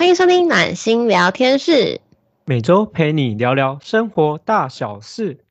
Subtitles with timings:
[0.00, 2.00] 欢迎收听暖心聊天室，
[2.46, 5.44] 每周陪你聊聊生活大小事。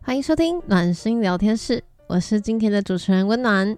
[0.00, 3.76] 欢迎收听暖心聊天室，我是今天的主持人温暖。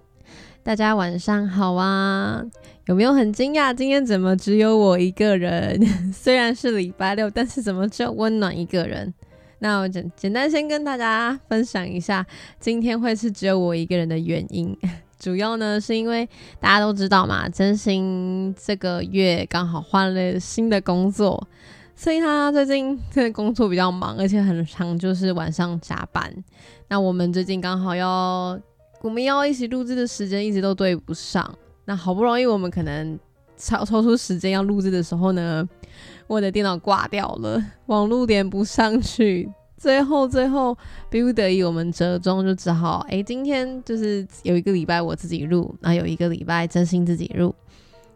[0.63, 2.45] 大家晚上好啊！
[2.87, 3.73] 有没有很惊讶？
[3.73, 5.81] 今天怎么只有我一个人？
[6.13, 9.15] 虽然是礼拜六，但是怎么只有温暖一个人？
[9.61, 12.27] 那我简简单先跟大家分享一下，
[12.59, 14.77] 今天会是只有我一个人的原因。
[15.17, 21.47] 主要呢是因为大家都知道嘛，真心这个月刚好换了新的工作，
[21.95, 26.35] 所以他最近这工作比较忙，而且很长，就是晚上加班。
[26.89, 28.61] 那我们最近刚好要
[29.01, 31.57] 我们要一起录制的时间一直都对不上。
[31.85, 33.19] 那好不容易，我们可能
[33.57, 35.69] 抽抽出时间要录制的时候呢，
[36.27, 39.51] 我的电脑挂掉了，网络连不上去。
[39.77, 40.79] 最后最后
[41.11, 47.53] 逼不得已，我们折中就只好，哎，今天就是有一个礼拜我自己录，那有一个礼拜真心自己录。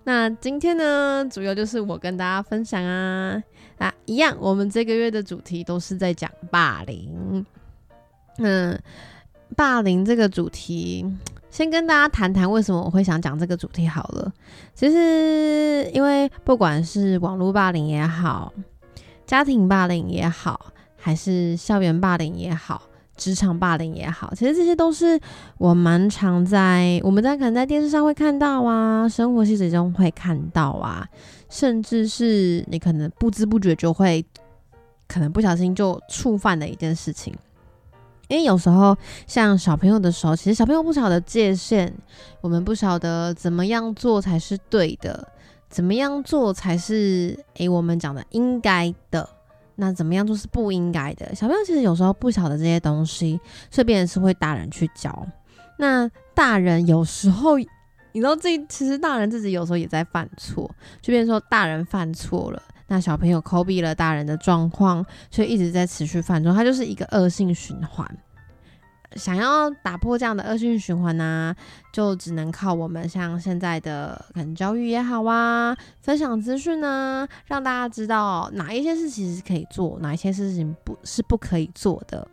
[0.04, 3.42] 那今天呢，主要就是我跟大家分享啊
[3.78, 7.44] 啊，一样，我们这个月的主题都是在讲霸凌。
[8.38, 8.80] 嗯，
[9.56, 11.04] 霸凌这个主题。
[11.56, 14.30] 先跟大家谈谈为什么我会想讲这个主题好了。
[14.74, 18.52] 其实，因为不管是网络霸凌也好，
[19.24, 20.66] 家庭霸凌也好，
[20.98, 22.82] 还是校园霸凌也好，
[23.16, 25.18] 职场霸凌也好，其实这些都是
[25.56, 31.08] 我蛮常在我们在可能在电视上会看到啊，生活细节中会看到啊，
[31.48, 34.22] 甚至是你可能不知不觉就会
[35.08, 37.34] 可能不小心就触犯的一件事情。
[38.28, 38.96] 因为有时候
[39.26, 41.92] 像小朋友的时候，其实小朋友不晓得界限，
[42.40, 45.26] 我们不晓得怎么样做才是对的，
[45.68, 49.28] 怎么样做才是诶我们讲的应该的，
[49.76, 51.34] 那怎么样做是不应该的。
[51.34, 53.38] 小朋友其实有时候不晓得这些东西，
[53.70, 55.26] 所以别人是会大人去教。
[55.78, 57.66] 那大人有时候，你
[58.14, 60.68] 知道这其实大人自己有时候也在犯错，
[61.00, 62.62] 就变成说大人犯错了。
[62.88, 68.06] 那小朋友抠避了大人的状况，所以一直在持续犯错，它就是一个恶性循环。
[69.14, 71.54] 想要打破这样的恶性循环呢，
[71.90, 82.28] 就只能靠我们像现在的可能教育也好啊，分享资讯呢，让大家知道哪一些事情是可以做，哪一些事情不是不可以做的。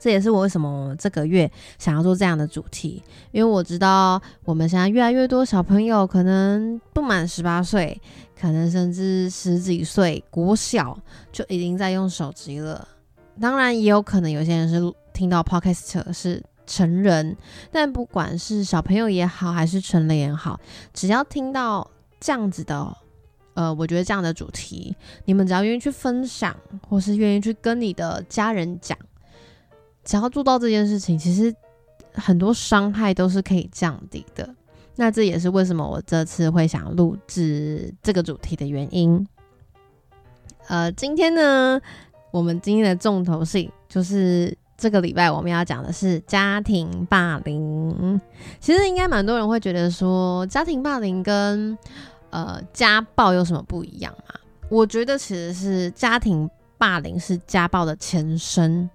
[0.00, 8.00] 这也是我为什么这个月想要做这样的主题，因为我知道我们现在越来越多小朋友可能不满十八岁，
[8.42, 10.98] 可能甚至十几岁国小
[11.30, 12.88] 就已经在用手机了。
[13.40, 17.36] 当然，也有可能有些人是听到 podcast 是成人，
[17.70, 20.58] 但不管是小朋友也好，还是成人也好，
[20.92, 21.88] 只要听到
[22.18, 22.96] 这样子的，
[23.54, 24.92] 呃，我觉得这样的主题，
[25.24, 26.56] 你们只要愿意去分享，
[26.88, 28.98] 或是愿意去跟你的家人讲。
[30.02, 31.54] 只要做到这件事情，其实
[32.12, 34.52] 很多伤害都是可以降低的。
[34.96, 39.26] 那这也是为什么我这次会想录制这个主题的原因。
[40.68, 41.80] 呃，今天呢，
[42.30, 48.20] 我们今天的重头戏就是这个礼拜我们要讲的是家庭霸凌。
[48.60, 51.76] 其实应该蛮多人会觉得说，家庭霸凌跟
[52.30, 54.34] 呃家暴有什么不一样嘛？
[54.68, 56.48] 我觉得其实是家庭
[56.78, 58.88] 霸凌是家暴的前身。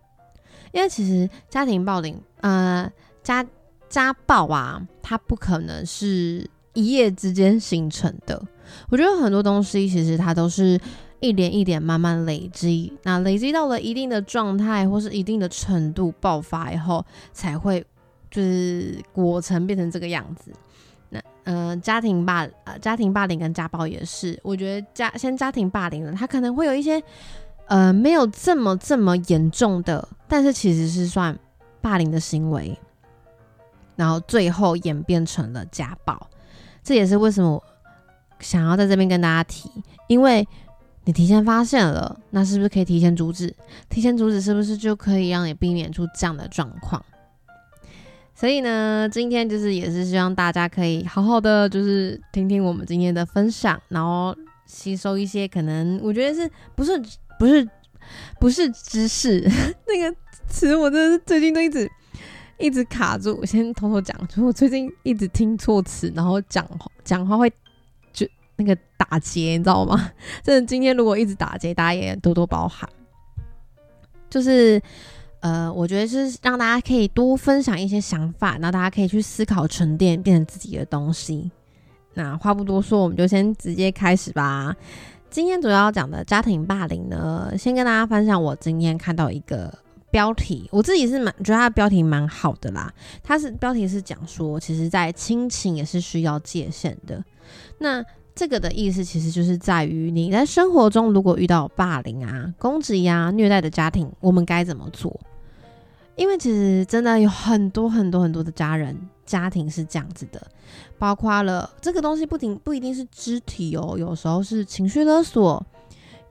[0.73, 2.91] 因为其实家庭暴凌，呃，
[3.23, 3.43] 家
[3.89, 8.41] 家暴啊，它不可能是一夜之间形成的。
[8.89, 10.79] 我觉得很多东西其实它都是
[11.19, 17.85] 一点一点慢慢累积，那累积到了一定的状态或是一定的程度爆发以后，才会
[18.29, 20.51] 就是果成变成这个样子。
[21.09, 27.01] 那呃，家庭霸呃家庭霸凌跟家暴也是，我觉得家先家庭霸凌了，他可能会有一些。
[27.69, 31.37] 呃，没有这么这么严重的，但是其实是算
[31.81, 32.79] 霸凌的行为，
[33.97, 36.29] 然后最后演变成了家暴。
[36.81, 37.61] 这也是为什么
[38.39, 39.69] 想要在这边跟大家提，
[40.07, 40.47] 因为
[41.03, 43.53] 你提前发现了，那是不是可以提前阻止？
[43.89, 47.03] 提前阻止是不是就可以让你避免出这样的状况？
[48.33, 54.33] 所以呢，今天就是也是希望大家可以好好的，就是听听我们今天的分享，然后
[54.65, 57.03] 吸收一些可能我觉得是不是。
[57.39, 57.69] 不是，
[58.39, 59.47] 不是知识
[59.85, 60.17] 那个
[60.49, 61.87] 词，我真的是最近都一直
[62.57, 63.37] 一直卡住。
[63.41, 66.67] 我先偷偷讲，就是我最近一直听错词，然后讲
[67.03, 67.51] 讲话会
[68.11, 70.11] 就那个打结，你知道吗？
[70.43, 72.89] 真的，今天如果一直打结，大家也多多包涵。
[74.29, 74.81] 就是
[75.39, 81.49] 呃，我觉得是让大家可以多分享一些想法，然后大家可以去思考、沉淀，变成自己的东西。
[82.13, 84.75] 那话不多说，我们就先直接开始吧。
[85.29, 89.71] 今天主要讲的家庭霸凌呢，先跟大家分享我今天看到一个
[90.11, 92.93] 标题，我自己是蛮觉得它的标题蛮好的啦。
[93.23, 97.23] 它是标题是讲说，其实，在亲情也是需要界限的。
[97.79, 98.03] 那
[98.35, 105.19] 这个的意思其实就是在于你在生活中如果遇到霸凌啊、攻击啊、虐待的家庭，我们该怎么做？
[106.15, 110.41] 因为其实真的有很多很多很多的家人家庭是这样子的，
[110.97, 115.63] 包括了这个东西不仅不一定是肢体哦，有时候是情绪勒索，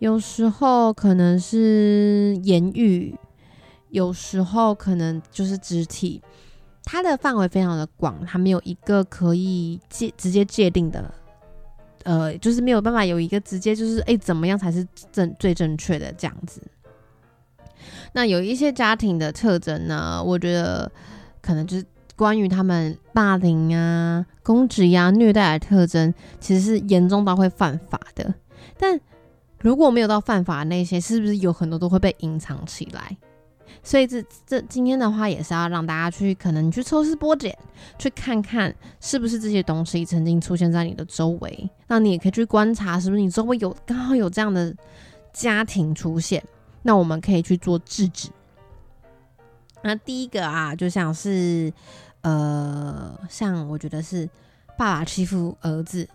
[0.00, 3.14] 有时候可能是言语，
[3.96, 6.20] 有时候可能就是肢体，
[6.84, 11.14] 它的范围非常的广，它没有一个可以界直接界定的，
[12.04, 16.60] 呃，就是没有办法有一个直接就是哎怎么样才是正最正确的这样子。
[18.12, 20.92] 那有一些家庭的特征呢，我觉得
[21.40, 28.34] 可能就是关于他们霸凌啊、攻击呀、虐待的特征，其实是严重到会犯法的。
[28.76, 29.00] 但
[29.60, 33.16] 如果没有到犯法那些，是不是有很多都会被隐藏起来？
[33.82, 37.56] 所以这这今天的话，也是要让大家去可能去抽丝剥茧，
[37.98, 41.70] 去看看是不是这些东西曾经出现在你的周围。
[41.86, 44.74] 那你也可以去观察，是不是你周围有刚好有这样的
[45.32, 46.42] 家庭出现。
[46.82, 48.28] 那我们可以去做制止。
[49.82, 51.72] 那第一个啊，就像是
[52.22, 54.28] 呃，像我觉得是
[54.76, 56.08] 爸爸欺负儿子。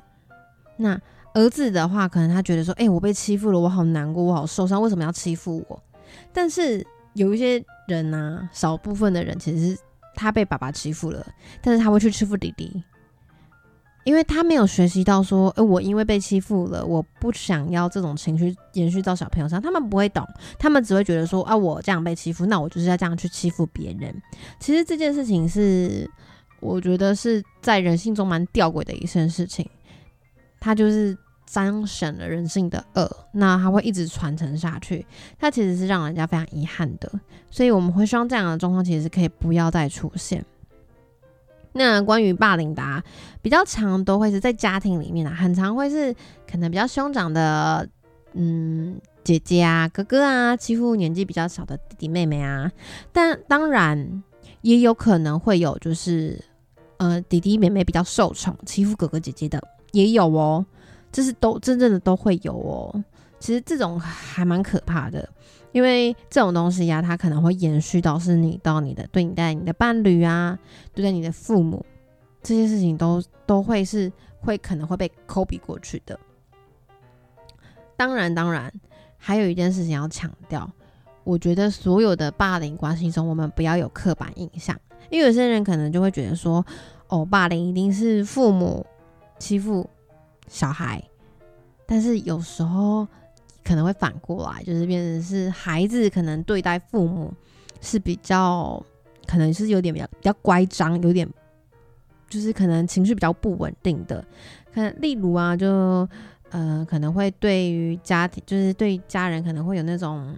[0.78, 1.00] 那
[1.34, 5.82] 儿子的话，可能他觉得说，哎，我被欺负了，我好难过，我好受伤，为什么要欺负我？
[6.34, 9.78] 但是有一些人呢，少部分的人其实
[10.16, 11.26] 他被爸爸欺负了，
[11.62, 12.84] 但是他会去欺负弟弟。
[14.04, 20.28] 因为他没有学习到说，呃，我因为被欺负了，我不想要这种情绪延续到小朋友上，他们不会懂，
[20.58, 24.12] 他们只会觉得说，啊，我这样被欺负，那我就是要这样去欺负别人。
[24.60, 26.10] 其实这件事情是，
[26.62, 29.70] 我觉得是在人性中蛮吊诡的一件事情，
[30.60, 31.16] 他就是
[31.52, 35.06] 彰显了人性的恶，那它会一直传承下去，
[35.38, 37.12] 它其实是让人家非常遗憾的，
[37.50, 40.46] 所以我们会希望这样的状况其实可以不要再出现。
[41.74, 43.04] 那关于霸凌的，
[43.42, 46.16] 比较常都会是在家庭里面啊，很常会是
[46.50, 47.86] 可能比较兄长的，
[48.32, 52.72] 嗯，姐姐啊、哥哥啊，欺负年纪比较小的弟弟妹妹啊。
[53.12, 54.24] 但当然
[54.62, 56.42] 也有可能会有，就是
[56.96, 59.62] 呃，弟弟妹妹比较受宠，欺负哥哥姐姐的
[59.92, 60.66] 也有哦。
[61.12, 63.04] 这是都真正的都会有哦。
[63.40, 65.28] 其实这种还蛮可怕的。
[65.72, 70.60] 因为这种东西呀，它可能会延续到是你到你的对你待你的伴侣啊，
[70.94, 71.86] 对待你的父母，
[72.44, 74.12] 这些事情都都会是
[74.42, 76.20] 会可能会被抠比过去的。
[77.96, 78.70] 当然，当然，
[79.18, 80.70] 还有一件事情要强调，
[81.24, 84.78] 我觉得所有的霸凌关系中，我们不要有刻板印象，
[85.10, 86.66] 因为有些人可能就会觉得说，
[87.08, 88.86] 哦，霸凌一定是父母
[89.40, 89.90] 欺负
[90.52, 91.02] 小孩，
[91.88, 93.08] 但是有时候。
[93.64, 97.32] 可能会反过来，就是变成是孩子可能对待父母
[97.80, 98.84] 是比较，
[99.28, 101.30] 可能是有点比较比较乖张，有点
[102.28, 104.26] 就是可能情绪比较不稳定的。
[104.74, 106.10] 可能例如啊，就
[106.50, 110.36] 呃可能会对于家庭，就是对家人可能会有那种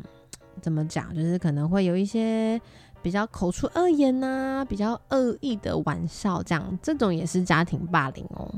[0.62, 2.60] 怎么讲，就是可能会有一些
[3.02, 8.54] 比较口出恶言呐，比较恶意的玩笑，这样这种也是家庭霸凌哦。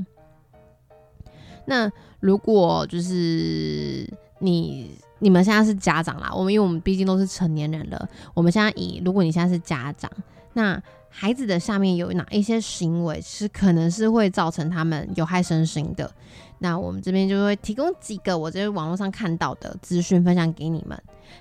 [1.66, 1.90] 那
[2.20, 4.08] 如果就是
[4.38, 10.10] 你你们现在是家长啦，我们因为我们毕竟都是成年人了，我们现在以如果你现在是家长，
[10.54, 16.10] 那孩子的下面有哪一些行为是可能是会造成他们有害身心的？
[16.58, 20.98] 那我们这边就会提供几个我在网络上看到的资讯分享给你们。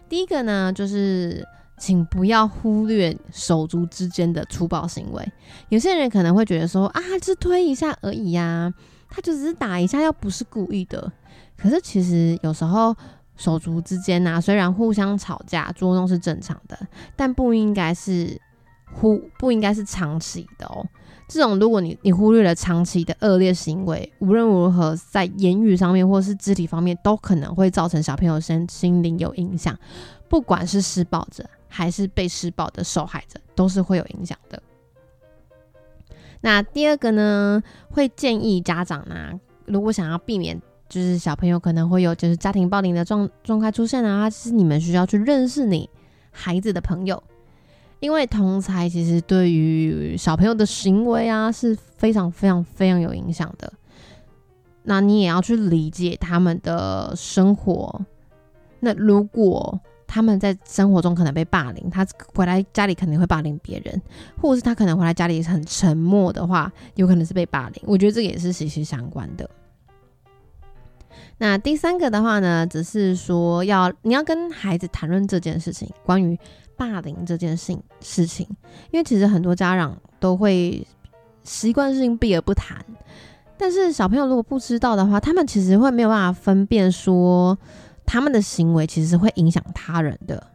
[0.10, 1.46] 第一个呢，就是
[1.78, 5.26] 请不要忽略手足之间的粗暴行为。
[5.70, 8.74] 有些人可能会觉得说啊，是推一下而已呀。
[9.10, 11.12] 他就只是打一下，又不是故意的。
[11.58, 12.96] 可是其实有时候
[13.38, 16.78] 手足之间呐，虽然互相吵架捉弄是正常的，
[17.16, 18.40] 但不应该是
[18.94, 20.86] 忽不应该是长期的哦。
[21.28, 29.76] 这种如果你你忽略了长期的恶劣行为，无论如何在言语上面或是肢体方面，都可能会造成小朋友身心灵有影响。
[30.30, 34.62] 不管是施暴者还是被施暴的受害者，都是会有影响的。
[36.46, 37.60] 那第二个呢，
[37.90, 39.32] 会建议家长呢，
[39.66, 45.90] 如果想要避免就是小朋友可能会有就是家庭暴力的状状态出现啊，其实你们需要去认识你
[46.30, 47.24] 孩子的朋友，
[48.00, 53.74] 因为同才其实对于小朋友的行为啊是非常非常非常有影响的。
[54.84, 58.02] 那你也要去理解他们的生活。
[58.82, 59.80] 那如果
[60.16, 64.02] 他们在生活中可能被霸凌，他回来家里肯定会霸凌别人，
[64.42, 67.84] 或者是他可能回来家里很沉默的话，有可能是被霸凌。
[67.86, 69.50] 我觉得这个也是息息相关的。
[71.38, 76.40] 那第三个的话呢，只是说要你要跟孩子谈论这件事情，关于
[76.78, 78.48] 霸凌这件事情事情，
[78.92, 80.88] 因为其实很多家长都会
[81.44, 82.78] 习惯性避而不谈，
[83.58, 87.58] 但是小朋友如果不知道的话，他们其实会没有办法分辨说
[88.06, 90.46] 他们的行为其实会影响他人的，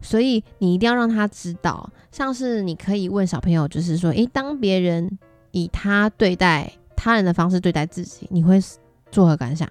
[0.00, 5.18] 所以你一定要让他知道，像是你可以问小朋友，就是说，诶，当别人
[5.52, 8.60] 以他对待他人的方式对待自己，你会
[9.10, 9.68] 作何感想？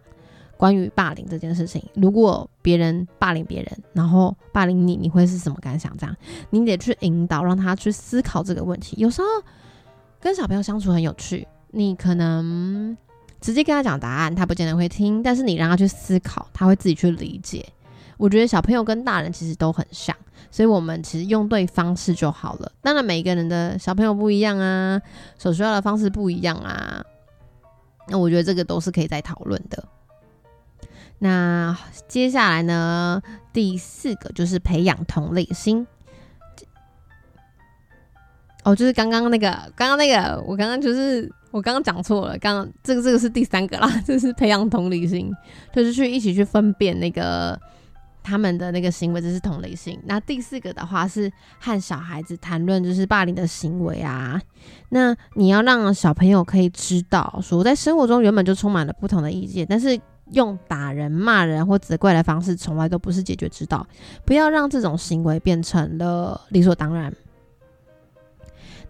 [0.58, 5.92] 关于霸凌这件事情，如果别人霸凌别人，然后霸凌你，你会是什么感想？
[5.98, 6.16] 这样
[6.52, 8.96] 你得去引导，让他去思考这个问题。
[9.00, 9.28] 有时候
[10.20, 12.96] 跟小朋友相处很有趣，你可能
[13.42, 17.66] 直接跟他讲答案，他不见得会听，但是你让他去思考，他会自己去理解。
[18.18, 20.16] 我觉得小朋友跟大人其实都很像，
[20.52, 22.72] 所以我们其实用对方式就好了。
[22.82, 25.02] 当然，每个人的小朋友不一样啊，
[25.38, 27.04] 所需要的方式不一样啊。
[28.08, 29.84] 那我觉得这个都是可以再讨论的。
[31.18, 33.22] 那接下来呢？
[33.54, 35.86] 第四个就是培养同理心。
[38.64, 42.38] 哦，就是刚刚那个，刚刚那个，我刚刚就是我刚刚讲错了。
[42.40, 45.32] 刚刚这个这个是第三个啦，就是培养同理心，
[45.74, 47.60] 就是去一起去分辨那个
[48.24, 50.00] 他们的那个行为，这是同理心。
[50.06, 54.42] 那第四个的话是和小孩子谈论，就是霸凌的行为啊。
[54.90, 60.00] 那你要让小朋友可以知道，说在生活中原本就充满了不同的意见，但是。
[60.34, 63.86] 用打人、骂人或责怪的方式，从来都不是解决之道。
[64.26, 67.14] 不要让这种行为变成了理所当然。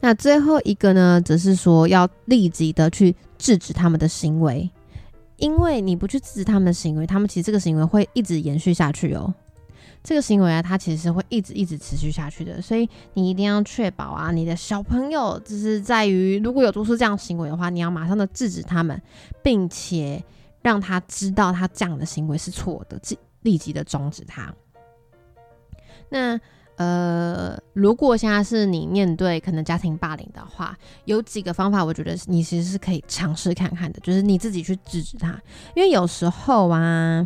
[0.02, 4.70] 那最后一个呢，则是说要立即的去制止他们的行为，
[5.38, 9.34] 因为你不去制止他们的行为，他们其实这个行为会一直延续下去哦。
[10.04, 19.02] 这个行为啊，它其实会一直一直持续下去的，所以你一定要确保啊，你的小朋友就是在于如果有做出这样行为的话，你要马上的制止他们，
[19.42, 20.22] 并且。
[20.64, 24.54] 让他知道他这样的行为是错的，立立即的终止他。
[26.08, 26.40] 那
[26.78, 30.76] 呃，如果现在是你面对可能家庭霸凌的话，
[31.06, 35.40] 有几个方法，我觉得你其实是可以尝试看看的，就是你自己去制止他。
[35.76, 37.26] 因为有时候啊，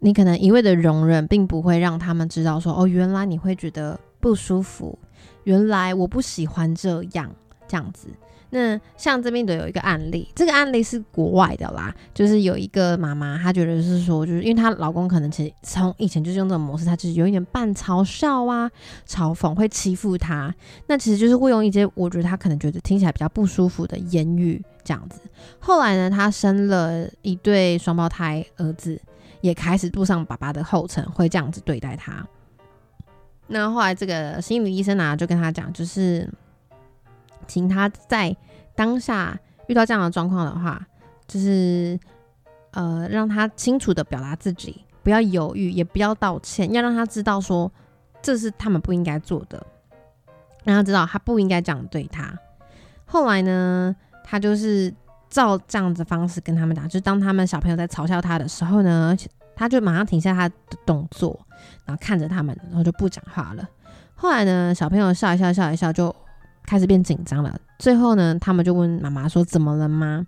[0.00, 4.98] 你可能一味的容忍，并不会让他们知道说，哦，原来你会觉得不舒服，
[5.44, 7.30] 原来我不喜欢这样
[7.68, 8.08] 这样子。
[8.50, 18.70] 那像这边的有一个案例，这个案例是国外的啦，就是有一个妈妈，她觉得是说，就是因为她老公可能其实从以前就是用这种模式，他就是有一点半嘲笑啊、
[19.06, 20.54] 嘲讽，会欺负她。
[20.86, 25.20] 那其实就是会用一些我觉得她可能觉得听起来比较不舒服的言语这样子。
[25.58, 29.00] 后来呢，她生了一对双胞胎儿子，
[29.40, 32.24] 也开始步上爸爸的后尘，会这样子对待他。
[33.48, 36.30] 那后来这个心理医生呢，就跟他讲，就是。
[37.46, 38.36] 请他在
[38.74, 39.38] 当下
[39.68, 40.86] 遇到这样的状况的话，
[41.26, 41.98] 就是
[42.72, 47.70] 呃，让他清楚的表达自己，不要犹豫，也不要道歉，要让他知道说
[48.20, 49.66] 这是他们不应该做的，
[50.62, 52.32] 让他知道他不应该这样对他。
[53.06, 54.92] 后来呢，他就是
[55.30, 59.16] 照这样子方式跟他们讲，就当他们小朋友在嘲笑他的时候呢，
[59.54, 61.40] 他就马上停下他的动作，
[61.84, 63.66] 然后看着他们，然后就不讲话了。
[64.14, 66.14] 后来呢，小朋友笑一笑，笑一笑就。
[66.66, 70.26] 开始变紧张了，最后呢，他们就问妈妈说：“怎么了吗？”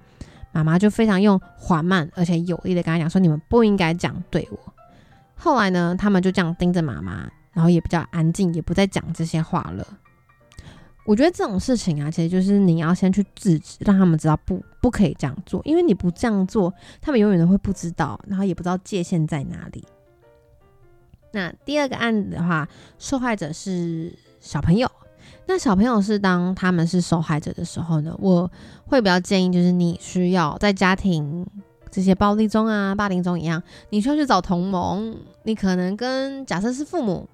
[0.50, 4.58] 妈妈就非常用缓慢而且有力的跟他讲说：“你们不应该这样对我。”
[5.36, 9.86] 后来呢，他们就这样盯着妈妈，然后也比较安静，也不再讲这些话了。
[11.04, 19.84] 我觉得这种事情啊，其实就是你要先去制止，让他们知道不不可以这样做，因为你不这样做，他们永远都会不知道，然后也不知道界限在哪里。
[21.32, 22.66] 那第二个案子的话，
[22.98, 24.90] 受害者是小朋友。
[25.46, 28.50] 那小朋友是当他们是受害者的时候呢，我
[28.84, 31.46] 会比较建议，就是你需要在家庭
[31.90, 35.16] 这些暴力中啊、霸凌中一样，你需要去找同盟。
[35.44, 37.26] 你可能跟假设是父母，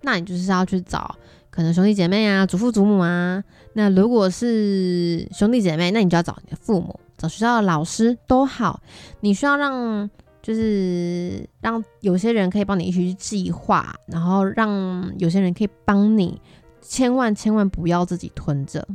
[0.00, 1.14] 那你就是要去找
[1.50, 3.44] 可能兄弟姐妹啊、祖父祖母啊。
[3.74, 8.80] 那如果是兄弟姐妹，那你就要找你的父母，找学校的老师都好。
[9.20, 10.10] 你需要让
[10.42, 16.40] 就是让有些人可以帮你一起去计划，然后让有些人可以帮你。
[16.82, 18.86] 千万千万不要自己吞着。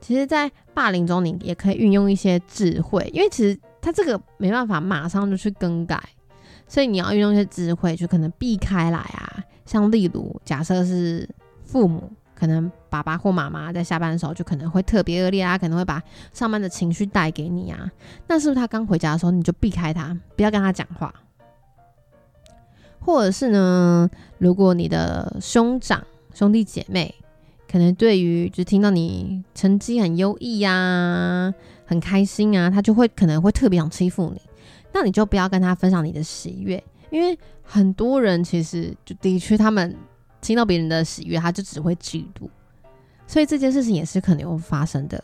[0.00, 6.00] 其实，在霸凌中，你也可以运用一些智慧，因为其实他这个没办法马上就去更改，
[6.66, 9.44] 所以你要运用一些智慧，就可能避开来啊。
[9.66, 11.28] 像例如，假设是
[11.64, 16.02] 父母，可能爸爸或妈妈在下班的时候就可能会特别恶劣啊，可能会把
[16.32, 17.90] 上班的情绪带给你啊。
[18.26, 21.14] 那是不是他刚回家的时候你就避开他，不要跟他讲话？
[23.00, 26.02] 或者是呢，如果你的兄长。
[26.40, 27.14] 兄弟姐妹
[27.70, 31.52] 可能对于就听到你成绩很优异呀，
[31.84, 34.40] 很开心啊，他就会可能会特别想欺负你。
[34.90, 39.94] 那你就不要跟他分享你的喜悦，因为很多人其实就的确他们
[40.40, 42.48] 听到别人的喜悦，他就只会嫉妒，
[43.26, 45.22] 所以这件事情也是可能会发生的。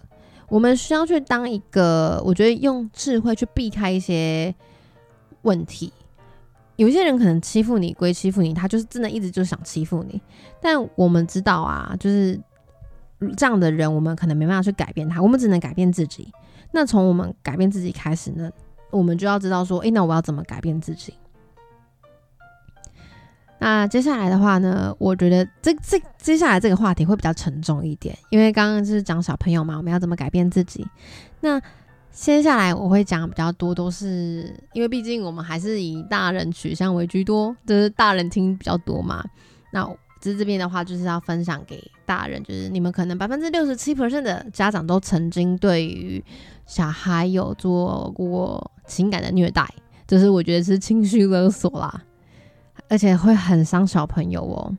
[0.50, 4.54] 我们需要去当一个，我觉得用智慧去避开一些
[5.40, 5.90] 问题。
[6.76, 10.21] 有些人可能欺负你归欺负你，他就是真的一直就想欺负你。
[10.61, 12.38] 但我们知道啊，就是
[13.37, 16.30] 这样的人，我们可能没办法去改变他，我们只能改变自己。
[16.73, 18.50] 那从我们改变自己开始呢，
[18.90, 21.14] 我们就要知道说，诶，那我要怎么改变自己？
[23.59, 30.87] 那接下来的话呢，我觉得这这接下来这个话题会比较沉重一点，因为刚刚就是讲小朋友嘛，我们要怎么改变自己？
[31.40, 31.59] 那
[32.16, 39.23] 接下来我会讲比较多，都是因为毕竟我们还是以大人取向为居多，就是大人听比较多嘛。
[39.70, 39.87] 那
[40.20, 46.25] 这这边的话，就是要分享给大人，就是你们可能百分之六十七 percent 的家长都曾经对于
[46.66, 49.68] 小孩有做过情感的虐待，
[50.08, 52.02] 就是我觉得是情绪勒索啦，
[52.88, 54.75] 而且会很伤小朋友哦。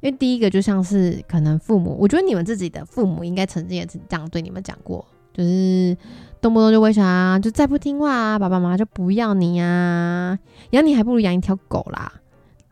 [0.00, 5.96] 因为第一个就像是可能父母，我觉得你们自己的父母应该曾经也是这样对你们讲过，就是。
[6.40, 10.38] 动不动就为啥就再不听话啊，爸爸妈妈就不要你呀，
[10.70, 12.12] 养你还不如养一条狗啦。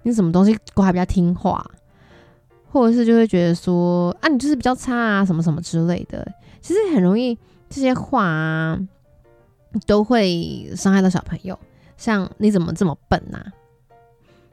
[0.05, 1.63] 你什么东西狗还比较听话，
[2.71, 6.27] 或者是就会觉得说啊，你就是比较差啊，什么什么之类的。
[6.63, 7.37] 其实很容易
[7.69, 8.79] 这些话啊，
[9.87, 11.59] 都会伤害到小朋友。
[11.99, 13.39] 像你怎么这么笨呐？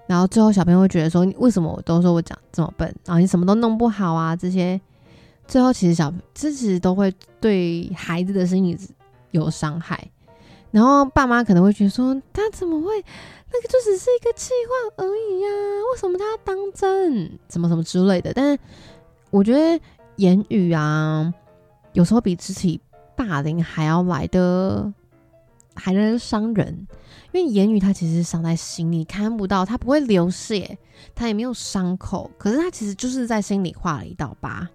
[0.08, 4.36] 然后最后小朋友会觉得说，为什么我都说我讲这么笨，然后你什么都弄不好啊？
[4.36, 4.80] 这些
[5.48, 8.78] 最后其实小这其实都会对孩子的心理。
[9.36, 10.12] 有伤害，
[10.72, 13.04] 然后爸妈可能会觉得说他怎么会
[13.52, 15.48] 那个就只是一个气话而已呀？
[15.92, 17.38] 为什么他要当真？
[17.50, 18.34] 什么什么之类的？
[18.34, 18.60] 但是
[19.30, 19.80] 我觉得
[20.18, 21.34] 言语啊，
[21.94, 22.80] 有时候比肢体
[23.16, 24.92] 霸凌还要来的
[25.76, 26.88] 还能伤人，
[27.32, 30.78] 因为言语它其实伤在心里，看不到，它不会流血，
[31.14, 34.68] 它也没有伤口，可是它其实就是在心里画了一道疤。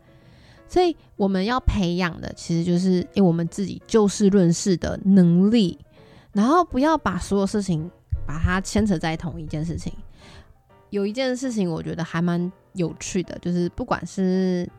[0.71, 5.77] 所以我们要培养的，其实就是因为我们自己就事论事的能力，
[6.33, 7.91] 然后不要把所有事情
[8.25, 9.93] 把它牵扯在同一件事情。
[10.91, 14.71] 有一件事情我觉得还蛮有趣的，就是不管是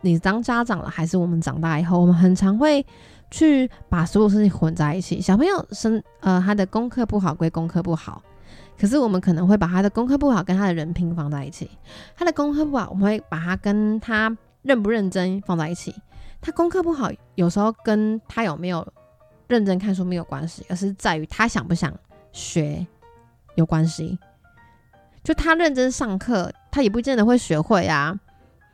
[0.00, 2.86] 你当家长了，还是我们长大以后，我们很常会
[3.28, 5.20] 去把所有事情混在一起。
[5.20, 8.22] 小朋友生呃他的功课不好归功课不好，
[8.78, 11.68] 可是我们可能会把他的功课不好跟他的人品放在一起。
[12.16, 14.36] 他的功课不好，我们会把他跟他。
[14.62, 15.94] 认不认真放在一起，
[16.40, 18.86] 他功课不好，有时候跟他有没有
[19.48, 21.92] 认真看书没有关系，而是在于他想不想
[22.32, 22.86] 学
[23.56, 24.18] 有关系。
[25.22, 28.18] 就他认真上课，他也不见得会学会啊。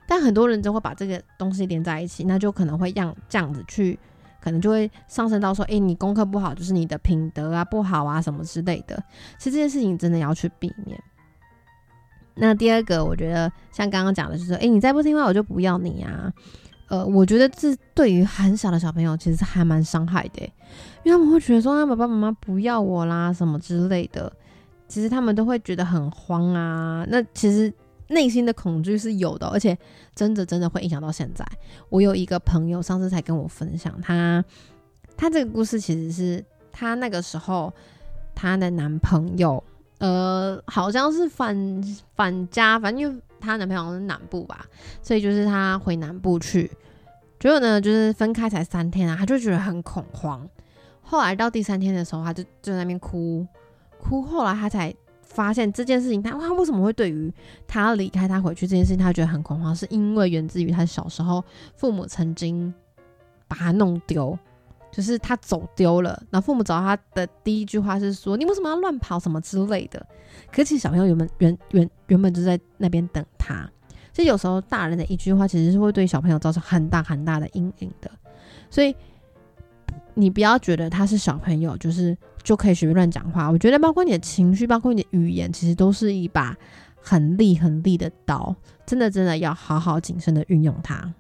[0.06, 3.98] 但很多人就会把这个东西连在一起，那就可能会让这样子去，
[4.40, 8.96] 可能就会上升到说，哎，你功课不好，就是你的品德啊不好啊什么之类的。
[9.36, 10.98] 其实这件事情真的要去避免。
[12.38, 16.32] 那第二个，我觉得像刚刚讲的，就是哎，你再不听话，我就不要你啊。
[16.88, 20.42] 呃，我觉得这对于很小的小朋友，其实还蛮伤害的，
[21.02, 24.32] 因为他们会觉得说，啊，爸爸妈妈不要我啦，什么之类的。
[24.86, 27.04] 其实他们都会觉得很慌啊。
[27.10, 27.70] 那其实
[28.06, 29.76] 内心的恐惧是有的，而且
[30.14, 31.44] 真的真的会影响到现在。
[31.90, 34.42] 我有一个朋友上次才跟我分享，她
[35.14, 37.70] 她这个故事其实是她那个时候
[38.34, 39.62] 她的男朋友。
[39.98, 41.82] 呃，好像是返
[42.14, 44.64] 返家，反正因为她男朋友是南部吧，
[45.02, 46.70] 所以就是她回南部去。
[47.40, 50.48] 结果呢，就是分开才三天啊，她就觉得很恐慌。
[51.02, 53.46] 后来到第三天的时候，她就就在那边哭
[53.98, 54.22] 哭。
[54.22, 57.32] 后来她才发现这件事情，她哇，为什么会对于
[57.66, 62.72] 她要离开她回去这件事情，她觉得很恐慌，是因为源自于她小时候父母曾经
[63.46, 64.38] 把她弄丢。
[64.90, 69.18] 就是他走丢了，然后父母找到他的第一句话是说：“你为什么要乱跑？
[69.18, 70.04] 什么之类的。”
[70.52, 73.68] 可其实小朋友原本原原原本就在那边等他。
[74.12, 78.10] 其实有时候大人的一句话其实是会对小朋友造成很大很大的阴影的。
[78.70, 78.94] 所以
[80.14, 83.48] 你不要觉得他是小朋友，就是就可以随便乱讲话。
[83.48, 86.56] 我觉得包括你的情绪，包括你的语言，其实都是一把
[87.00, 91.14] 很利很利的刀，真的真的要好好谨慎的运用它。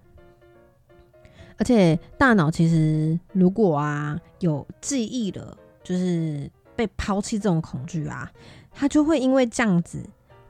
[1.58, 8.30] 而且大脑其实如果啊有记忆了，就是被抛弃这种恐惧啊，
[8.72, 9.98] 它就会因为这样子，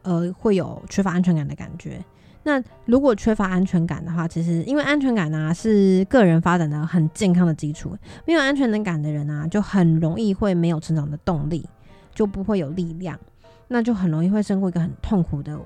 [0.02, 2.04] 呃，会有缺乏安全感的感觉。
[2.44, 11.68] 那如果缺乏安全感的话，其实因为安全感呢是个人发展的很健康的基础，没有安全感的人啊，就很容易会没有成长的动力，
[12.14, 13.18] 就不会有力量，
[13.66, 15.58] 那就很容易会生活一个很痛苦的。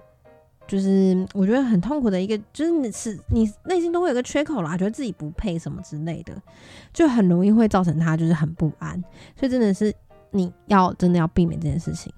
[0.73, 6.33] 就是我觉得很痛苦的一个，就是你是你内心都会有个缺口啦，觉得自己不配什么之类的，
[6.95, 8.99] 就很容易会造成他就是很不安。
[9.39, 9.95] 所以真的是
[10.31, 12.11] 你要真的要避免这件事情。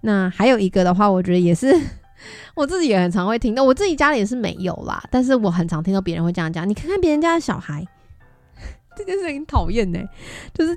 [0.00, 1.70] 那还有一个的话，我觉得也是
[2.56, 6.66] 我自己也很常会听到，我自己家里也是没有啦，但是我很常听到别人会这样讲。
[6.66, 7.86] 你看看别人家的小孩，
[8.96, 10.00] 这件事情讨厌呢，
[10.54, 10.74] 就是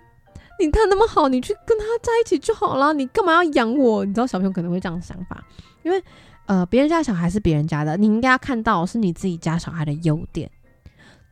[0.60, 4.04] 你他那么好，你去跟他在一起就好了，你干嘛要养我？
[4.04, 5.41] 你知道小朋友可能会这样想法，
[5.84, 6.04] 因为
[6.45, 10.49] 呃，别人家小孩是别人家的，你应该要看到是你自己家小孩的优点。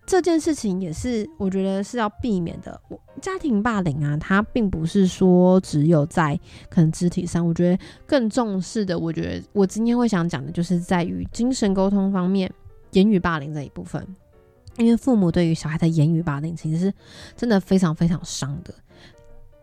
[0.06, 2.82] 这件事情也是我觉得是要避免的。
[2.90, 6.38] 我家庭霸凌啊，它并不是说只有在
[6.70, 12.52] 可能肢体上，我觉得更重视的，我觉得我今天会想讲的就是在于精神沟通方面，
[12.92, 14.06] 言语霸凌这一部分。
[14.78, 16.94] 因为父母对于小孩的言语霸凌，其实是
[17.36, 18.74] 真的非常非常伤的。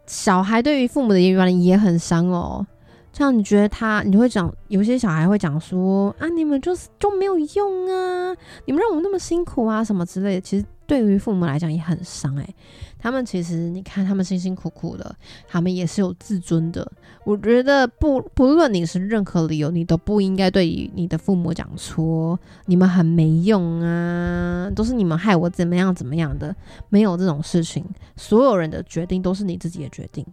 [0.06, 2.66] 小孩对于父母的言语霸凌也很伤哦。
[3.12, 10.40] 像你觉得他，你会讲有些小孩会讲说啊，你们就是就没有用啊，你们让我那么辛苦啊，什么之类的。
[10.40, 12.54] 其实对于父母来讲也很伤诶。
[13.00, 15.14] 他们其实你看他们辛辛苦苦的，
[15.48, 16.90] 他们也是有自尊的。
[17.24, 26.54] 我觉得不 不论你是任何理由，你都不应该对于你的父母讲说你们很没用啊，都是你们害我怎么样怎么样的。
[26.88, 27.84] 没有这种事情，
[28.16, 30.24] 所有人的决定都是你自己的决定，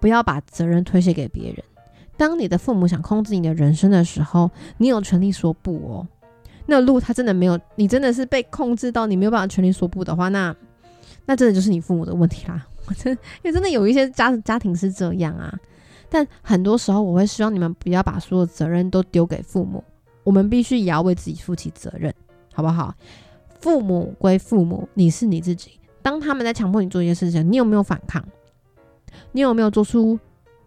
[0.00, 1.62] 不要把责任推卸给别人。
[2.20, 6.06] 当你的父母想控制你的人生的时候，你有权利说不哦。
[6.66, 10.54] 那路他真的没有，你真的是被控制到你没有办法权利说不的话，那
[11.24, 12.66] 那真的就是你父母的问题啦。
[12.84, 15.58] 我真因为真的有一些家家庭是这样啊，
[16.10, 19.82] 但很多时候我会希望你们不要把所有责任都丢给父母，
[20.22, 22.12] 我们必须也要为自己负起责任，
[22.52, 22.94] 好不好？
[23.60, 25.70] 父母归父母，你是你自己。
[26.02, 28.22] 当他们在强迫你做一些事情，你有没有反抗？
[29.32, 30.18] 你有没有做出？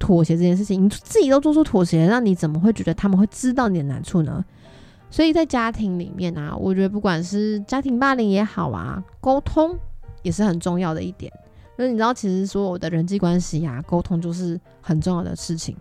[0.04, 4.44] 妥协这件事情，你自己都做出妥协，那你怎么会觉得他们会知道你的难处呢？
[5.10, 9.80] 所以在家庭里面啊，我觉得不管是家庭霸凌也好啊，沟通
[10.22, 11.32] 也是很重要的一点。
[11.78, 15.78] 那你知道，其实所有的人际关系啊，沟通就是很重要的事情。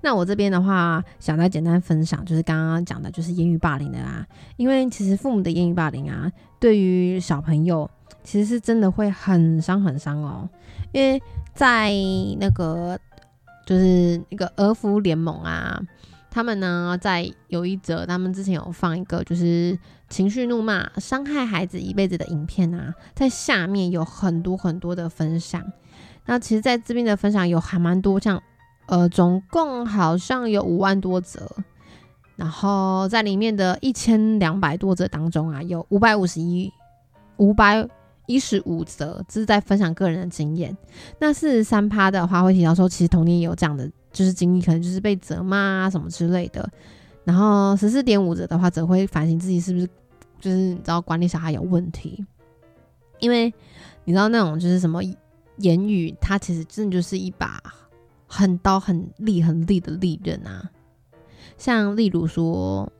[0.00, 4.26] 那我这边的话，想再简单分享，就是刚刚讲的，就是言语霸凌的啦。
[4.56, 7.90] 因为其实父母的言语霸凌啊，对于小朋友
[8.24, 10.48] 其实是真的会很伤很伤哦，
[10.92, 11.22] 因为。
[11.54, 11.92] 在
[12.40, 12.98] 那个
[13.66, 15.78] 就是那个儿福联盟啊，
[16.30, 25.62] 他们呢在有一则，他们之前有放一个就是情绪怒骂、伤害孩子一辈子的影片啊，在下面有很多很多的分享。
[26.24, 28.42] 那其实在这边的分享有还蛮多，像
[28.86, 31.46] 呃，总共好像有五万多则，
[32.36, 36.72] 然后在里面的一千两百多则当中啊，有五百五十一
[37.36, 37.86] 五百。
[38.26, 40.76] 一十五则，这是在分享个人的经验。
[41.18, 46.68] 那四十三趴的话，会提到说，其实童年也有这样的就是经历，可能就是被责骂啊什么之类的。
[47.24, 49.86] 然后十四点五则的话，则会反省自己是不是
[50.40, 52.24] 就是你知道管理小孩有问题。
[53.18, 53.52] 因为
[54.04, 55.00] 你知道那种就是什么
[55.58, 57.62] 言语，它其实真的就是一把
[58.26, 60.70] 很刀很利很利的利刃啊。
[61.56, 62.90] 像例如说。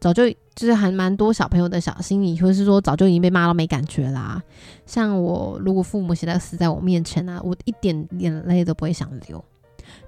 [0.00, 4.42] 早就就是还蛮多小朋友的小心理，或者是说早就已经被骂到没感觉啦。
[4.84, 9.42] 像我如果父母现在死在我面前啊，我一点眼泪都不会想流。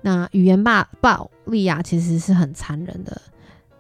[0.03, 3.21] 那语言霸暴力啊，其实是很残忍的。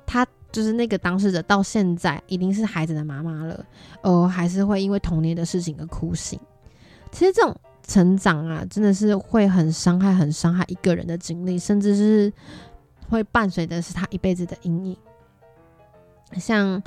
[0.06, 3.64] 他就是那个当事者，到现在已经是孩子的妈妈了，
[4.02, 6.38] 呃，还是会因为童年的事情而哭醒。
[7.10, 7.54] 其实这种
[7.86, 12.32] 成长啊，真的是会很伤害、很伤害一个人的经历，甚至是
[13.08, 14.96] 会伴随的是他一辈子的阴影。
[16.40, 16.82] 像，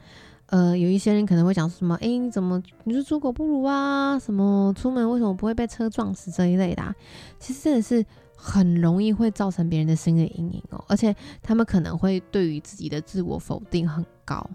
[0.48, 4.18] 呃，有一些人可能会讲什么，哎，你怎么你是猪狗不如啊？
[4.18, 6.96] 什么出门为什么不会被车撞死这一类的？
[7.38, 8.06] 其实真的是
[8.36, 14.50] 很容易会造成别人的心理阴影哦，而且他们可能会对于自己的自我否定很高，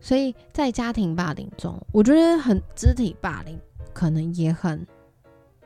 [0.00, 3.56] 所以在家庭霸凌中，我觉得很肢体霸凌
[3.92, 4.84] 可能也很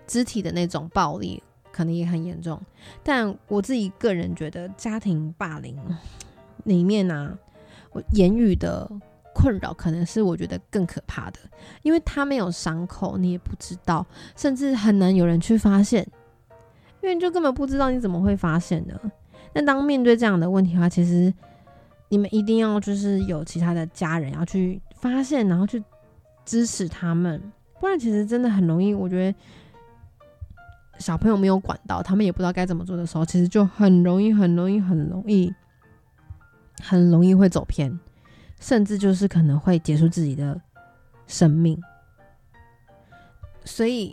[0.06, 1.42] 肢体的那种暴力
[1.72, 2.60] 可能也很严重，
[3.02, 5.78] 但我自己个人觉得家庭霸凌
[6.64, 7.38] 里面呢。
[8.12, 8.90] 言语的
[9.34, 11.38] 困扰可能是我觉得更可怕的，
[11.82, 16.06] 因为他没有伤口，你也不知道，甚至很难有人去发现，
[17.02, 18.98] 因为就根本不知道你怎么会发现呢？
[19.52, 21.32] 那当面对这样的问题的话，其实
[22.08, 25.82] 你们一定要就是有其他的家人要去发现，然后去
[26.44, 27.40] 支持他们，
[27.80, 28.94] 不然其实真的很容易。
[28.94, 29.38] 我觉得
[30.98, 35.52] 小朋友没有管到，他们也不知道该怎么做的时候，其实就很容易、很容易、很容易。
[36.80, 37.98] 很容易会走偏，
[38.60, 40.60] 甚至就是可能会结束自己的
[41.26, 41.80] 生命。
[43.64, 44.12] 所以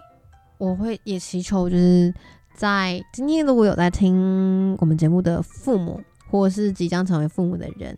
[0.57, 2.13] 我会也祈求，就是
[2.55, 7.97] 在今天如果有在听我们节目的父母，或者是即将成为父母的人，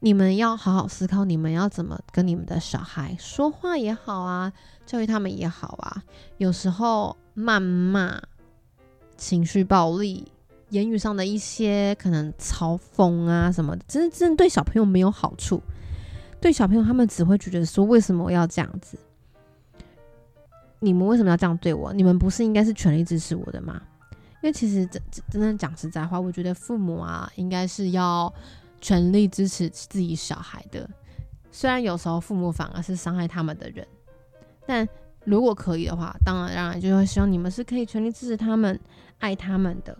[0.00, 4.52] 你们要好好思考，你们要怎么跟你们的小孩说话也好啊，
[4.86, 6.02] 教育他们也好啊。
[6.38, 8.22] 有时候谩骂、
[9.16, 10.32] 情绪暴力、
[10.70, 15.62] 言语上的一些可能嘲讽啊什么的，真的真的对小朋友没有好处。
[16.40, 18.98] 对小朋友，他们只会觉得说：为什么要这样子？
[20.80, 21.92] 你们为什么要这样对我？
[21.92, 23.80] 你们不是应该是全力支持我的吗？
[24.42, 28.32] 因为其实真真的讲实在话，我觉得父母啊，应该是要。
[28.78, 30.88] 全力支持自己小孩的，
[31.50, 33.84] 虽然有时候父母反而是伤害他们的人，
[34.66, 34.86] 但
[35.24, 38.78] 如果可以的话，当然当然就会希望你们是可以全力支持他们、
[39.18, 39.96] 爱他们的，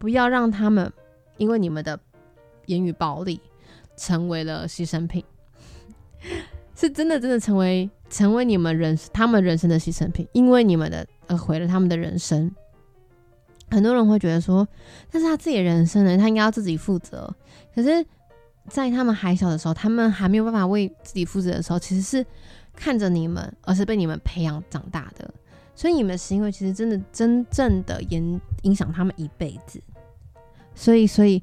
[0.00, 0.90] 不要让他们
[1.36, 2.00] 因为你们的
[2.66, 3.38] 言语暴力
[3.96, 5.22] 成为了牺牲品，
[6.74, 12.50] 是真的真的成为成为你们人他们人生的牺牲品，因为你们的而毁了他们的人生。
[13.70, 14.66] 很多人会觉得说，
[15.10, 17.32] 但是他自己的人生呢，他应该要自己负责。
[17.74, 18.04] 可是，
[18.68, 22.26] 在他们还小的时候，他们还没有办法为自己负责的时候，其实是
[22.74, 25.32] 看着你们，而是被你们培养长大的。
[25.76, 29.80] 所以你们的行为其实真的真正的影影响他们一辈子。
[30.74, 31.42] 所以，所以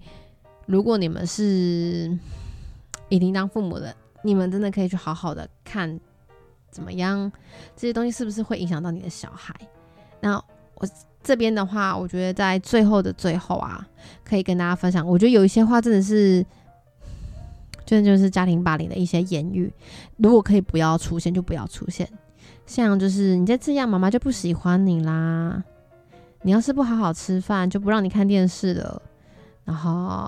[0.65, 2.17] 如果你们是
[3.09, 5.99] 已经当父母的，你们真的可以去好好的看
[6.69, 7.31] 怎么样
[7.75, 9.55] 这些东西是不是会影响到你的小孩。
[10.21, 10.35] 那
[10.75, 10.87] 我。
[11.23, 13.85] 这边的话，我觉得在最后的最后啊，
[14.23, 15.05] 可以跟大家分享。
[15.05, 16.45] 我觉得有一些话真的是，
[17.85, 19.69] 真的就是家庭霸凌的一些言语，
[20.15, 22.07] 如果可以不要出现，就不要出现。
[22.65, 25.61] 像就是你再这样，妈妈就不喜欢你啦。
[26.43, 29.01] 你要是不好好吃饭，就不让你看电视了。
[29.67, 30.27] 然后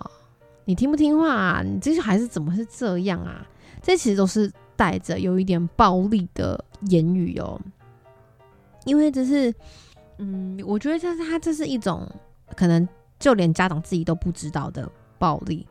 [0.66, 1.34] 你听不听话？
[1.34, 3.48] 啊你这些孩子怎么是这样啊？
[3.82, 7.60] 这其实都是带着有一点暴力的言语哦，
[8.86, 9.52] 因为这是。
[10.22, 12.06] 嗯，我觉得这是他这是一种
[12.54, 12.86] 可能
[13.20, 14.86] 就连家长自己都不知道的
[15.18, 15.66] 暴力。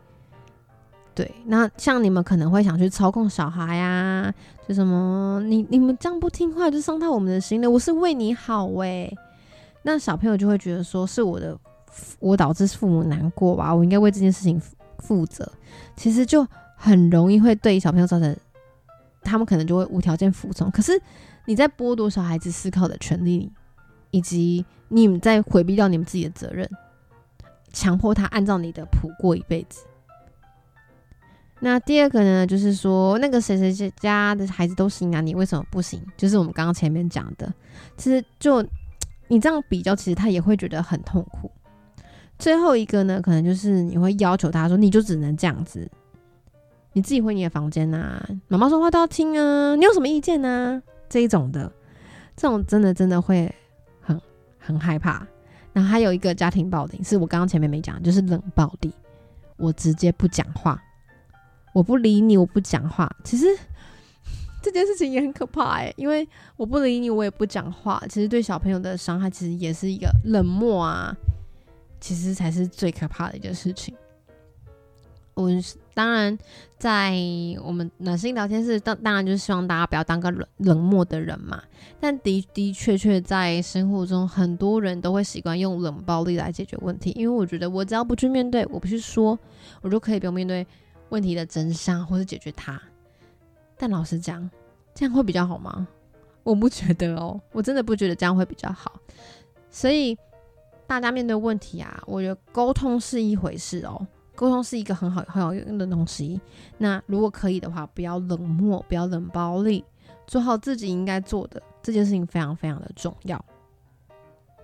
[1.14, 4.32] 对，那像你们可能会想去操控小孩呀，
[4.66, 9.14] 就什么你你们这样不听话就伤到我们的心了，我是为你好诶。
[9.82, 11.54] 那小朋友就会觉得说是我的
[12.20, 14.60] 我导致父母难过吧，我应该为这件事情
[14.98, 15.50] 负责。
[15.96, 18.36] 其实就很容易会对小朋友造成，
[19.22, 20.70] 他们可能就会无条件服从。
[20.70, 21.00] 可是
[21.46, 23.50] 你在剥夺小孩子思考的权利。
[24.10, 26.66] 以及你们在回避掉你们自己的责任，
[27.74, 29.84] 强迫他按照你的谱过一辈子。
[31.60, 36.02] 那第二个呢，就是说那个谁谁家的孩子都行啊，你为什么不行？
[36.16, 37.52] 就是我们刚刚前面讲的，
[37.98, 38.66] 其实就
[39.28, 41.52] 你这样比较，其实他也会觉得很痛苦。
[42.38, 45.90] 最后一个呢，可能就是你会要求他说，你就只能这样子，
[46.92, 50.82] 你自己回你的房间呐，妈妈说话都要听啊，你有什么意见呢？
[51.08, 51.72] 这一种的，
[52.36, 53.52] 这种真的真的会。
[54.00, 54.18] 很
[54.58, 55.26] 很害怕，
[55.72, 58.90] 然后还有一个家庭暴力，是我刚刚前面没讲，就是冷暴力。
[59.56, 60.82] 我直接不讲话，
[61.74, 63.10] 我不理你，我不讲话。
[63.24, 63.46] 其实
[64.62, 71.14] 这件事情也很可怕哎，因为我不理你，我也不讲话，其实对小朋友的伤害，其实也是一个冷漠啊，
[72.00, 73.94] 其实才是最可怕的一件事情。
[75.34, 75.48] 我
[75.94, 76.36] 当然
[76.78, 77.14] 在
[77.62, 81.62] 我们暖心聊天室，当当然就是希望大家不要当个冷冷漠的人嘛。
[82.00, 89.38] 但的的确确在生活中，很多人都会习惯用冷暴力来解决问题，因为我觉得我只要不去面对，我不去说，
[89.80, 90.66] 我就可以不用面对
[91.10, 92.80] 问题的真相或是解决它。
[93.76, 94.50] 但老实讲，
[94.92, 95.86] 这样会比较好吗？
[96.42, 98.98] 我不觉得哦，我真的不觉得这样会比较好。
[99.70, 100.18] 所以
[100.88, 104.04] 大家面对问题啊，我觉得沟通是一回事哦。
[104.34, 106.40] 沟通是一个很好很好用的东西。
[106.78, 109.84] 那如果可以的话，不要冷漠，不要冷暴力，
[110.26, 113.44] 做好自己应该做的这件事情非常非常的重要。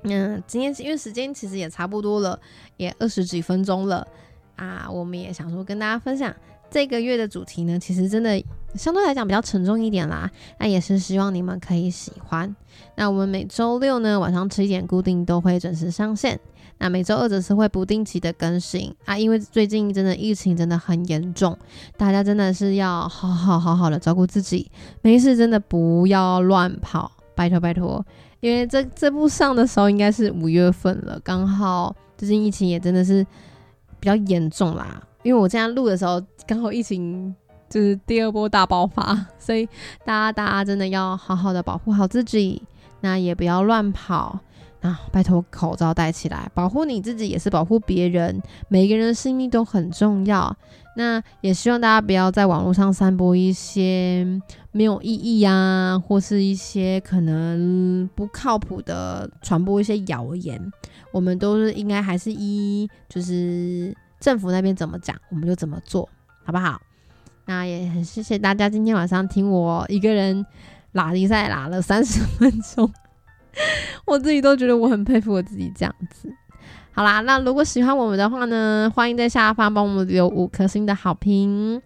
[0.04, 2.40] 嗯，今天因为时间其实也差不多了，
[2.78, 4.06] 也二十几分钟了
[4.56, 6.34] 啊，我们也想说跟大家分享
[6.74, 8.42] 这个月的主题呢，其实真的
[8.74, 10.28] 相对来讲比较沉重一点啦。
[10.58, 12.52] 那也是希望你们可以喜欢。
[12.96, 16.36] 那我们每周六呢晚上七点固定都会准时上线。
[16.78, 21.56] 那每周二则是会不定期的更新啊，因为最近真的疫情真的很严重，
[21.96, 24.68] 大家真的是要好好好好的照顾自己，
[25.00, 28.04] 没事真的不要乱跑，拜托拜托。
[28.40, 33.24] 因为这这部上的时候应该是五月份了，刚好最近疫情也真的是
[34.00, 35.00] 比较严重啦。
[35.22, 37.34] 因为我现在录的时候刚好疫情
[37.68, 39.66] 就是第二波大爆发，所以
[40.04, 42.62] 大家大家真的要好好的保护好自己，
[43.00, 44.38] 那也不要乱跑。
[44.82, 48.38] 啊，拜托，口罩戴起来，保护你自己也是保护别人。
[48.68, 50.54] 每个人的性命都很重要。
[50.94, 54.26] 那也希望大家不要在网络上散播一些
[54.72, 60.60] 没有意义啊，或是一些可能不靠谱的传播一些谣言。
[61.12, 66.06] 我们都是应该还是依就是政府那边怎么讲，我们就怎么做，
[66.44, 66.80] 好不好？
[67.46, 70.46] 那也很谢谢大家今天晚上听我一个人
[70.92, 72.90] 拉比赛拉了三十分钟，
[74.06, 76.32] 我自己都觉得我很佩服我自己这样子。
[76.92, 81.82] 好啦，那如果喜欢我们的话呢，欢迎在下方帮我们留五颗星的好评。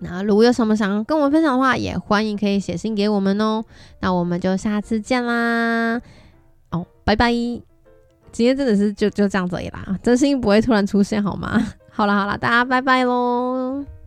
[0.00, 3.64] 那如果有什么想要跟我们分享的话，也欢迎可以写信给我们哦。
[4.00, 6.00] 那我们就下次见啦！
[6.70, 7.32] 哦，拜拜。
[8.30, 11.60] 今天真的是就就这样子啦，真心不会突然出现好吗？
[11.98, 13.97] 好了好了，大家拜拜喽。